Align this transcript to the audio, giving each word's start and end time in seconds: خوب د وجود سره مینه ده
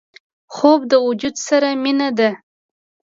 خوب 0.55 0.79
د 0.91 0.93
وجود 1.07 1.35
سره 1.47 1.69
مینه 1.83 2.09
ده 2.17 2.29